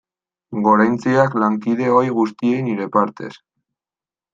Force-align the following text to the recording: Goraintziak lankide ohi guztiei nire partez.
Goraintziak 0.67 1.37
lankide 1.45 1.93
ohi 2.01 2.17
guztiei 2.19 2.67
nire 2.71 2.93
partez. 2.97 3.33